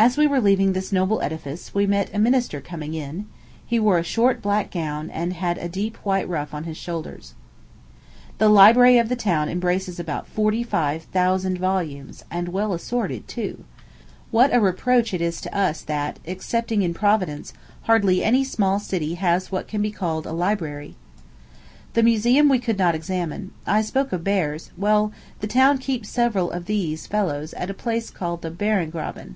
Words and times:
As 0.00 0.16
we 0.16 0.28
were 0.28 0.40
leaving 0.40 0.74
this 0.74 0.92
noble 0.92 1.20
edifice, 1.22 1.74
we 1.74 1.84
met 1.84 2.08
a 2.14 2.20
minister 2.20 2.60
coming 2.60 2.94
in; 2.94 3.26
he 3.66 3.80
wore 3.80 3.98
a 3.98 4.04
short, 4.04 4.40
black 4.40 4.70
gown, 4.70 5.10
and 5.10 5.32
had 5.32 5.58
a 5.58 5.68
deep 5.68 5.96
white 6.04 6.28
ruff 6.28 6.54
on 6.54 6.62
his 6.62 6.76
shoulders. 6.76 7.34
The 8.38 8.48
library 8.48 8.98
of 8.98 9.08
the 9.08 9.16
town 9.16 9.48
embraces 9.48 9.98
about 9.98 10.28
forty 10.28 10.62
five 10.62 11.02
thousand 11.02 11.58
volumes 11.58 12.24
and 12.30 12.50
well 12.50 12.72
assorted, 12.72 13.26
too. 13.26 13.64
What 14.30 14.54
a 14.54 14.60
reproach 14.60 15.12
it 15.12 15.20
is 15.20 15.40
to 15.40 15.52
us 15.56 15.80
that, 15.82 16.20
excepting 16.24 16.82
in 16.82 16.94
Providence, 16.94 17.52
hardly 17.82 18.22
any 18.22 18.44
small 18.44 18.78
city 18.78 19.14
has 19.14 19.50
what 19.50 19.66
can 19.66 19.82
be 19.82 19.90
called 19.90 20.26
a 20.26 20.32
library! 20.32 20.94
The 21.94 22.04
Museum 22.04 22.48
we 22.48 22.60
could 22.60 22.78
not 22.78 22.94
examine. 22.94 23.50
I 23.66 23.82
spoke 23.82 24.12
of 24.12 24.22
bears: 24.22 24.70
well, 24.76 25.10
the 25.40 25.48
town 25.48 25.78
keeps 25.78 26.08
several 26.08 26.52
of 26.52 26.66
these 26.66 27.08
fellows 27.08 27.52
at 27.54 27.68
a 27.68 27.74
place 27.74 28.10
called 28.10 28.42
the 28.42 28.50
Bärengraben. 28.52 29.34